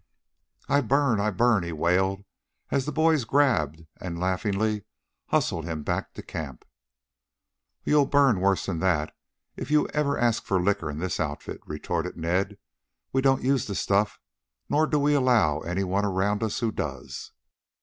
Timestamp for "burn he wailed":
1.29-2.23